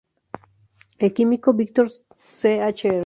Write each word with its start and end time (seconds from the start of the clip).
El 0.97 1.13
químico 1.13 1.53
Victor 1.53 1.87
Chr. 2.33 2.99